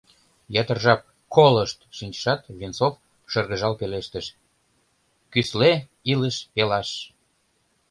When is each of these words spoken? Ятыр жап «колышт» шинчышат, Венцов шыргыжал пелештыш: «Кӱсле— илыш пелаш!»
Ятыр 0.61 0.77
жап 0.85 1.01
«колышт» 1.35 1.79
шинчышат, 1.97 2.41
Венцов 2.59 2.93
шыргыжал 3.31 3.73
пелештыш: 3.79 4.25
«Кӱсле— 5.31 5.71
илыш 6.11 6.37
пелаш!» 6.53 6.89